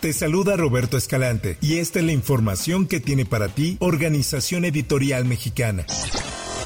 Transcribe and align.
Te 0.00 0.12
saluda 0.12 0.56
Roberto 0.56 0.96
Escalante 0.96 1.58
y 1.60 1.78
esta 1.78 1.98
es 1.98 2.04
la 2.04 2.12
información 2.12 2.86
que 2.86 3.00
tiene 3.00 3.24
para 3.24 3.48
ti 3.48 3.76
Organización 3.80 4.64
Editorial 4.64 5.24
Mexicana. 5.24 5.86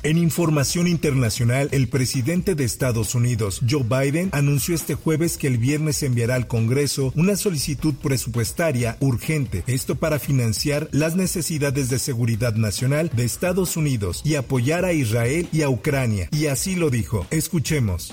En 0.03 0.19
información 0.19 0.87
internacional, 0.87 1.69
el 1.71 1.89
presidente 1.89 2.55
de 2.55 2.65
Estados 2.65 3.15
Unidos, 3.15 3.63
Joe 3.67 3.85
Biden, 3.85 4.29
anunció 4.33 4.75
este 4.75 4.97
jueves 4.97 5.39
que 5.39 5.47
el 5.47 5.57
viernes 5.57 6.03
enviará 6.03 6.35
al 6.35 6.47
Congreso 6.47 7.11
una 7.17 7.37
solicitud 7.37 7.95
presupuestaria 7.95 8.99
urgente, 9.01 9.65
esto 9.67 9.95
para 9.95 10.19
financiar 10.19 10.89
las 10.91 11.17
necesidades 11.17 11.89
de 11.89 12.01
seguridad 12.01 12.57
nacional 12.57 13.11
de 13.15 13.25
Estados 13.25 13.79
Unidos 13.79 14.21
y 14.27 14.35
apoyar 14.35 14.85
a 14.85 14.93
Israel 14.93 15.49
y 15.53 15.63
a 15.63 15.71
Ucrania. 15.71 16.29
Y 16.33 16.49
así 16.49 16.75
lo 16.75 16.91
dijo. 16.91 17.27
Escuchemos. 17.31 18.13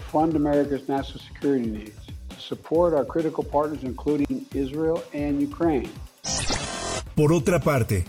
Fund 0.00 0.36
America's 0.36 0.88
national 0.88 1.20
security 1.20 1.66
needs, 1.66 1.98
to 2.30 2.40
support 2.40 2.94
our 2.94 3.04
critical 3.04 3.44
partners, 3.44 3.82
including 3.82 4.46
Israel 4.54 5.02
and 5.12 5.40
Ukraine. 5.40 5.90
Por 7.14 7.32
otra 7.32 7.60
parte, 7.60 8.04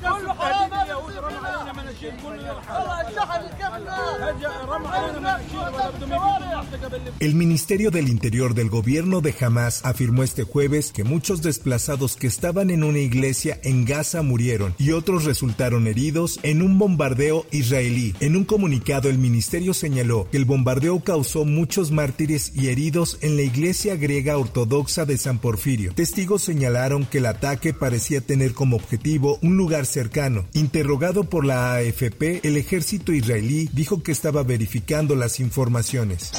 El 7.19 7.35
Ministerio 7.35 7.91
del 7.91 8.09
Interior 8.09 8.53
del 8.53 8.69
gobierno 8.69 9.21
de 9.21 9.33
Hamas 9.39 9.81
afirmó 9.83 10.23
este 10.23 10.43
jueves 10.43 10.91
que 10.91 11.03
muchos 11.03 11.41
desplazados 11.41 12.15
que 12.15 12.27
estaban 12.27 12.69
en 12.69 12.83
una 12.83 12.99
iglesia 12.99 13.59
en 13.63 13.85
Gaza 13.85 14.21
murieron 14.21 14.75
y 14.77 14.91
otros 14.91 15.25
resultaron 15.25 15.87
heridos 15.87 16.39
en 16.43 16.61
un 16.61 16.77
bombardeo 16.77 17.45
israelí. 17.51 18.15
En 18.19 18.35
un 18.35 18.43
comunicado 18.43 19.09
el 19.09 19.17
ministerio 19.17 19.73
señaló 19.73 20.27
que 20.31 20.37
el 20.37 20.45
bombardeo 20.45 21.01
causó 21.01 21.45
muchos 21.45 21.91
mártires 21.91 22.51
y 22.55 22.69
heridos 22.69 23.17
en 23.21 23.35
la 23.35 23.43
iglesia 23.43 23.95
griega 23.95 24.37
ortodoxa 24.37 25.05
de 25.05 25.17
San 25.17 25.39
Porfirio. 25.39 25.93
Testigos 25.93 26.43
señalaron 26.43 27.05
que 27.05 27.19
el 27.19 27.25
ataque 27.27 27.73
parecía 27.73 28.21
tener 28.21 28.53
como 28.53 28.75
objetivo 28.75 29.39
un 29.41 29.57
lugar 29.57 29.85
cercano. 29.85 30.45
Interrogado 30.53 31.23
por 31.23 31.45
la 31.45 31.75
AFP, 31.75 32.41
el 32.43 32.57
ejército 32.57 33.13
israelí 33.13 33.69
dijo 33.73 34.03
que 34.03 34.11
estaba 34.11 34.43
verificando 34.43 35.15
las 35.15 35.39
informaciones. 35.39 36.31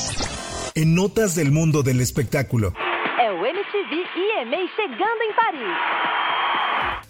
En 0.74 0.94
notas 0.94 1.34
del 1.34 1.52
mundo 1.52 1.82
del 1.82 2.00
espectáculo. 2.00 2.72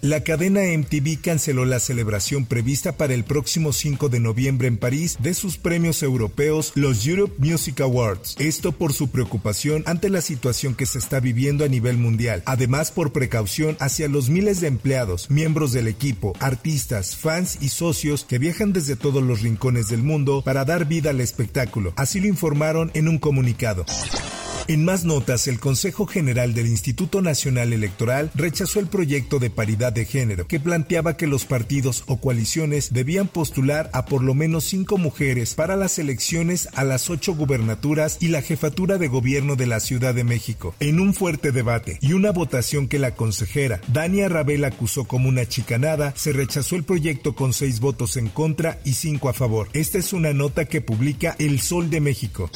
La 0.05 0.23
cadena 0.23 0.61
MTV 0.61 1.19
canceló 1.19 1.65
la 1.65 1.79
celebración 1.79 2.45
prevista 2.45 2.95
para 2.95 3.15
el 3.15 3.23
próximo 3.23 3.73
5 3.73 4.07
de 4.07 4.19
noviembre 4.19 4.67
en 4.67 4.77
París 4.77 5.17
de 5.19 5.33
sus 5.33 5.57
premios 5.57 6.03
europeos, 6.03 6.73
los 6.75 7.07
Europe 7.07 7.33
Music 7.39 7.81
Awards. 7.81 8.35
Esto 8.37 8.71
por 8.71 8.93
su 8.93 9.07
preocupación 9.07 9.81
ante 9.87 10.11
la 10.11 10.21
situación 10.21 10.75
que 10.75 10.85
se 10.85 10.99
está 10.99 11.19
viviendo 11.19 11.65
a 11.65 11.69
nivel 11.69 11.97
mundial. 11.97 12.43
Además, 12.45 12.91
por 12.91 13.13
precaución 13.13 13.77
hacia 13.79 14.07
los 14.07 14.29
miles 14.29 14.61
de 14.61 14.67
empleados, 14.67 15.31
miembros 15.31 15.71
del 15.71 15.87
equipo, 15.87 16.33
artistas, 16.39 17.15
fans 17.15 17.57
y 17.59 17.69
socios 17.69 18.25
que 18.25 18.37
viajan 18.37 18.73
desde 18.73 18.95
todos 18.95 19.23
los 19.23 19.41
rincones 19.41 19.87
del 19.87 20.03
mundo 20.03 20.43
para 20.45 20.65
dar 20.65 20.85
vida 20.85 21.09
al 21.09 21.19
espectáculo. 21.19 21.93
Así 21.95 22.19
lo 22.19 22.27
informaron 22.27 22.91
en 22.93 23.07
un 23.07 23.17
comunicado. 23.17 23.87
En 24.67 24.83
más 24.83 25.05
notas, 25.05 25.47
el 25.47 25.59
Consejo 25.59 26.07
General 26.07 26.55
del 26.55 26.65
Instituto 26.65 27.21
Nacional 27.21 27.71
Electoral 27.71 28.31
rechazó 28.33 28.79
el 28.79 28.87
proyecto 28.87 29.37
de 29.37 29.51
paridad 29.51 29.93
de 29.93 30.05
género 30.05 30.47
que 30.47 30.59
planteaba 30.59 31.17
que 31.17 31.27
los 31.27 31.45
partidos 31.45 32.03
o 32.07 32.19
coaliciones 32.19 32.91
debían 32.91 33.27
postular 33.27 33.91
a 33.93 34.05
por 34.05 34.23
lo 34.23 34.33
menos 34.33 34.63
cinco 34.63 34.97
mujeres 34.97 35.53
para 35.53 35.75
las 35.75 35.99
elecciones 35.99 36.67
a 36.73 36.83
las 36.83 37.11
ocho 37.11 37.35
gubernaturas 37.35 38.17
y 38.19 38.29
la 38.29 38.41
jefatura 38.41 38.97
de 38.97 39.07
gobierno 39.07 39.55
de 39.55 39.67
la 39.67 39.79
Ciudad 39.79 40.15
de 40.15 40.23
México. 40.23 40.73
En 40.79 40.99
un 40.99 41.13
fuerte 41.13 41.51
debate 41.51 41.99
y 42.01 42.13
una 42.13 42.31
votación 42.31 42.87
que 42.87 42.97
la 42.97 43.13
consejera 43.13 43.81
Dania 43.87 44.29
Rabel 44.29 44.65
acusó 44.65 45.05
como 45.05 45.29
una 45.29 45.45
chicanada, 45.47 46.11
se 46.15 46.33
rechazó 46.33 46.75
el 46.75 46.83
proyecto 46.83 47.35
con 47.35 47.53
seis 47.53 47.79
votos 47.79 48.17
en 48.17 48.29
contra 48.29 48.79
y 48.83 48.93
cinco 48.93 49.29
a 49.29 49.33
favor. 49.33 49.69
Esta 49.73 49.99
es 49.99 50.11
una 50.11 50.33
nota 50.33 50.65
que 50.65 50.81
publica 50.81 51.35
El 51.37 51.59
Sol 51.59 51.91
de 51.91 52.01
México. 52.01 52.49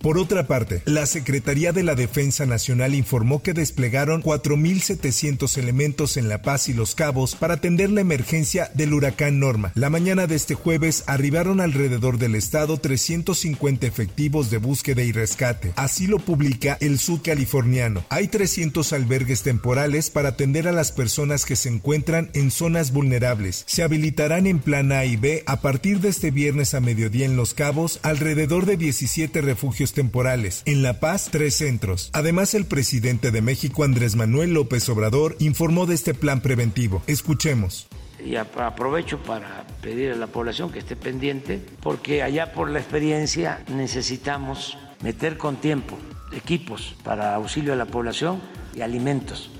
Por 0.00 0.16
otra 0.16 0.46
parte, 0.46 0.80
la 0.86 1.04
Secretaría 1.04 1.72
de 1.72 1.82
la 1.82 1.94
Defensa 1.94 2.46
Nacional 2.46 2.94
informó 2.94 3.42
que 3.42 3.52
desplegaron 3.52 4.22
4.700 4.22 5.58
elementos 5.58 6.16
en 6.16 6.30
La 6.30 6.40
Paz 6.40 6.70
y 6.70 6.72
Los 6.72 6.94
Cabos 6.94 7.34
para 7.34 7.54
atender 7.54 7.90
la 7.90 8.00
emergencia 8.00 8.70
del 8.72 8.94
huracán 8.94 9.38
Norma. 9.38 9.72
La 9.74 9.90
mañana 9.90 10.26
de 10.26 10.36
este 10.36 10.54
jueves 10.54 11.04
arribaron 11.06 11.60
alrededor 11.60 12.16
del 12.16 12.34
estado 12.34 12.78
350 12.78 13.86
efectivos 13.86 14.50
de 14.50 14.56
búsqueda 14.56 15.02
y 15.02 15.12
rescate. 15.12 15.74
Así 15.76 16.06
lo 16.06 16.18
publica 16.18 16.78
el 16.80 16.98
Sud 16.98 17.20
Californiano. 17.22 18.02
Hay 18.08 18.28
300 18.28 18.94
albergues 18.94 19.42
temporales 19.42 20.08
para 20.08 20.30
atender 20.30 20.66
a 20.66 20.72
las 20.72 20.92
personas 20.92 21.44
que 21.44 21.56
se 21.56 21.68
encuentran 21.68 22.30
en 22.32 22.50
zonas 22.50 22.92
vulnerables. 22.92 23.64
Se 23.66 23.82
habilitarán 23.82 24.46
en 24.46 24.60
plan 24.60 24.92
A 24.92 25.04
y 25.04 25.16
B 25.16 25.42
a 25.44 25.60
partir 25.60 26.00
de 26.00 26.08
este 26.08 26.30
viernes 26.30 26.72
a 26.72 26.80
mediodía 26.80 27.26
en 27.26 27.36
Los 27.36 27.52
Cabos 27.52 28.00
alrededor 28.02 28.64
de 28.64 28.78
17 28.78 29.42
refugios 29.42 29.89
temporales. 29.92 30.62
En 30.66 30.82
La 30.82 31.00
Paz, 31.00 31.28
tres 31.30 31.56
centros. 31.56 32.10
Además, 32.12 32.54
el 32.54 32.64
presidente 32.64 33.30
de 33.30 33.42
México, 33.42 33.84
Andrés 33.84 34.16
Manuel 34.16 34.54
López 34.54 34.88
Obrador, 34.88 35.36
informó 35.38 35.86
de 35.86 35.94
este 35.94 36.14
plan 36.14 36.40
preventivo. 36.40 37.02
Escuchemos. 37.06 37.88
Y 38.24 38.36
aprovecho 38.36 39.18
para 39.22 39.66
pedir 39.80 40.12
a 40.12 40.16
la 40.16 40.26
población 40.26 40.70
que 40.70 40.78
esté 40.78 40.96
pendiente, 40.96 41.60
porque 41.80 42.22
allá 42.22 42.52
por 42.52 42.70
la 42.70 42.78
experiencia 42.78 43.64
necesitamos 43.68 44.76
meter 45.02 45.38
con 45.38 45.56
tiempo 45.56 45.98
equipos 46.32 46.94
para 47.02 47.34
auxilio 47.34 47.72
a 47.72 47.76
la 47.76 47.86
población 47.86 48.40
y 48.74 48.82
alimentos. 48.82 49.50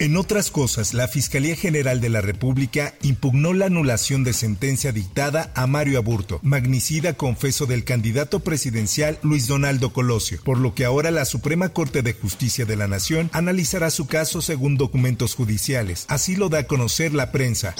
En 0.00 0.16
otras 0.16 0.50
cosas, 0.50 0.92
la 0.92 1.06
Fiscalía 1.06 1.54
General 1.54 2.00
de 2.00 2.08
la 2.08 2.20
República 2.20 2.94
impugnó 3.02 3.52
la 3.52 3.66
anulación 3.66 4.24
de 4.24 4.32
sentencia 4.32 4.90
dictada 4.90 5.52
a 5.54 5.68
Mario 5.68 5.98
Aburto, 5.98 6.40
magnicida 6.42 7.12
confeso 7.14 7.66
del 7.66 7.84
candidato 7.84 8.40
presidencial 8.40 9.18
Luis 9.22 9.46
Donaldo 9.46 9.92
Colosio, 9.92 10.40
por 10.42 10.58
lo 10.58 10.74
que 10.74 10.84
ahora 10.84 11.12
la 11.12 11.24
Suprema 11.24 11.68
Corte 11.68 12.02
de 12.02 12.12
Justicia 12.12 12.64
de 12.64 12.76
la 12.76 12.88
Nación 12.88 13.30
analizará 13.32 13.90
su 13.90 14.06
caso 14.06 14.42
según 14.42 14.76
documentos 14.76 15.34
judiciales. 15.36 16.06
Así 16.08 16.34
lo 16.34 16.48
da 16.48 16.60
a 16.60 16.66
conocer 16.66 17.14
la 17.14 17.30
prensa. 17.30 17.74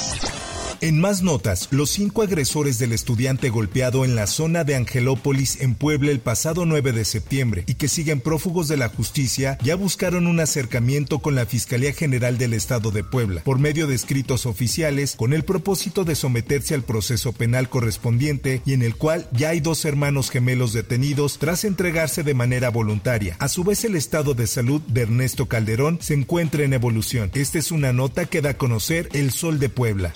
En 0.84 1.00
más 1.00 1.22
notas, 1.22 1.68
los 1.70 1.88
cinco 1.88 2.20
agresores 2.20 2.78
del 2.78 2.92
estudiante 2.92 3.48
golpeado 3.48 4.04
en 4.04 4.14
la 4.14 4.26
zona 4.26 4.64
de 4.64 4.74
Angelópolis 4.74 5.62
en 5.62 5.74
Puebla 5.74 6.10
el 6.10 6.20
pasado 6.20 6.66
9 6.66 6.92
de 6.92 7.06
septiembre 7.06 7.64
y 7.66 7.76
que 7.76 7.88
siguen 7.88 8.20
prófugos 8.20 8.68
de 8.68 8.76
la 8.76 8.90
justicia 8.90 9.56
ya 9.62 9.76
buscaron 9.76 10.26
un 10.26 10.40
acercamiento 10.40 11.20
con 11.20 11.36
la 11.36 11.46
Fiscalía 11.46 11.94
General 11.94 12.36
del 12.36 12.52
Estado 12.52 12.90
de 12.90 13.02
Puebla 13.02 13.40
por 13.44 13.58
medio 13.58 13.86
de 13.86 13.94
escritos 13.94 14.44
oficiales 14.44 15.14
con 15.16 15.32
el 15.32 15.42
propósito 15.42 16.04
de 16.04 16.16
someterse 16.16 16.74
al 16.74 16.82
proceso 16.82 17.32
penal 17.32 17.70
correspondiente 17.70 18.60
y 18.66 18.74
en 18.74 18.82
el 18.82 18.94
cual 18.94 19.26
ya 19.32 19.48
hay 19.48 19.60
dos 19.60 19.86
hermanos 19.86 20.28
gemelos 20.28 20.74
detenidos 20.74 21.38
tras 21.38 21.64
entregarse 21.64 22.24
de 22.24 22.34
manera 22.34 22.68
voluntaria. 22.68 23.36
A 23.38 23.48
su 23.48 23.64
vez 23.64 23.86
el 23.86 23.96
estado 23.96 24.34
de 24.34 24.46
salud 24.46 24.82
de 24.82 25.00
Ernesto 25.00 25.46
Calderón 25.46 25.96
se 26.02 26.12
encuentra 26.12 26.62
en 26.62 26.74
evolución. 26.74 27.30
Esta 27.32 27.58
es 27.58 27.70
una 27.70 27.94
nota 27.94 28.26
que 28.26 28.42
da 28.42 28.50
a 28.50 28.58
conocer 28.58 29.08
El 29.14 29.30
Sol 29.32 29.58
de 29.58 29.70
Puebla. 29.70 30.12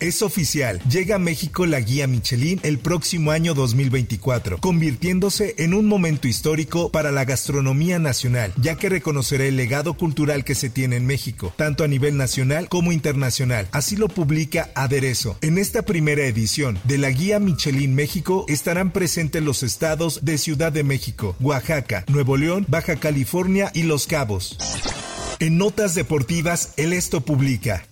Es 0.00 0.22
oficial, 0.22 0.80
llega 0.88 1.16
a 1.16 1.18
México 1.18 1.66
la 1.66 1.80
guía 1.80 2.06
Michelin 2.06 2.60
el 2.62 2.78
próximo 2.78 3.32
año 3.32 3.52
2024, 3.52 4.58
convirtiéndose 4.58 5.56
en 5.58 5.74
un 5.74 5.86
momento 5.86 6.28
histórico 6.28 6.92
para 6.92 7.10
la 7.10 7.24
gastronomía 7.24 7.98
nacional, 7.98 8.52
ya 8.56 8.76
que 8.76 8.88
reconocerá 8.88 9.44
el 9.46 9.56
legado 9.56 9.94
cultural 9.94 10.44
que 10.44 10.54
se 10.54 10.70
tiene 10.70 10.94
en 10.94 11.06
México, 11.06 11.52
tanto 11.56 11.82
a 11.82 11.88
nivel 11.88 12.16
nacional 12.16 12.68
como 12.68 12.92
internacional. 12.92 13.66
Así 13.72 13.96
lo 13.96 14.08
publica 14.08 14.70
Aderezo. 14.76 15.36
En 15.40 15.58
esta 15.58 15.82
primera 15.82 16.24
edición 16.26 16.78
de 16.84 16.98
la 16.98 17.10
guía 17.10 17.40
Michelin 17.40 17.96
México 17.96 18.44
estarán 18.46 18.92
presentes 18.92 19.42
los 19.42 19.64
estados 19.64 20.24
de 20.24 20.38
Ciudad 20.38 20.70
de 20.70 20.84
México, 20.84 21.34
Oaxaca, 21.40 22.04
Nuevo 22.06 22.36
León, 22.36 22.66
Baja 22.68 22.94
California 22.96 23.72
y 23.74 23.82
Los 23.82 24.06
Cabos. 24.06 24.58
En 25.40 25.58
notas 25.58 25.96
deportivas, 25.96 26.72
el 26.76 26.92
esto 26.92 27.20
publica. 27.20 27.84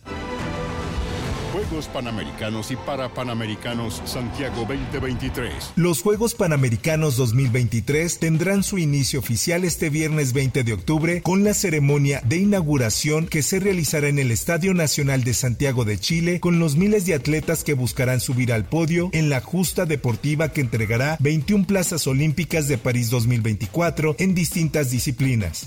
Panamericanos 1.84 2.70
y 2.70 2.76
Parapanamericanos 2.76 4.00
Santiago 4.06 4.64
2023. 4.67 5.73
Los 5.76 6.00
Juegos 6.00 6.34
Panamericanos 6.34 7.19
2023 7.19 8.19
tendrán 8.19 8.62
su 8.62 8.78
inicio 8.78 9.20
oficial 9.20 9.64
este 9.64 9.90
viernes 9.90 10.32
20 10.32 10.64
de 10.64 10.73
octubre 10.73 11.20
con 11.20 11.44
la 11.44 11.52
ceremonia 11.52 12.23
de 12.25 12.38
inauguración 12.38 13.26
que 13.26 13.43
se 13.43 13.61
realizará 13.61 14.08
en 14.08 14.19
el 14.19 14.31
Estadio 14.31 14.73
Nacional 14.73 15.23
de 15.23 15.34
Santiago 15.34 15.84
de 15.84 15.99
Chile 15.99 16.40
con 16.40 16.58
los 16.58 16.76
miles 16.76 17.05
de 17.05 17.12
atletas 17.14 17.62
que 17.62 17.75
buscarán 17.75 18.20
subir 18.20 18.55
al 18.55 18.64
podio 18.64 19.11
en 19.12 19.29
la 19.29 19.43
justa 19.43 19.84
deportiva 19.84 20.49
que 20.49 20.62
entregará 20.62 21.19
21 21.20 21.67
plazas 21.67 22.06
olímpicas 22.06 22.69
de 22.69 22.79
París 22.79 23.11
2024 23.11 24.17
en 24.19 24.34
distintas 24.34 24.90
disciplinas. 24.90 25.67